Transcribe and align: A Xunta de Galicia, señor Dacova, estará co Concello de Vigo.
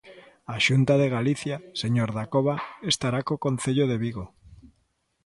A 0.53 0.55
Xunta 0.65 0.93
de 1.01 1.07
Galicia, 1.15 1.55
señor 1.81 2.09
Dacova, 2.17 2.55
estará 2.91 3.19
co 3.27 3.41
Concello 3.45 3.85
de 3.91 3.97
Vigo. 4.03 4.25